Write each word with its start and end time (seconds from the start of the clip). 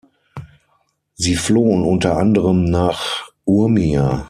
Sie 1.13 1.35
flohen 1.35 1.83
unter 1.83 2.17
anderem 2.17 2.63
nach 2.63 3.31
Urmia. 3.45 4.19